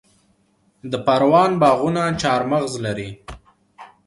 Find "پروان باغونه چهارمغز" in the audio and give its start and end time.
1.05-2.73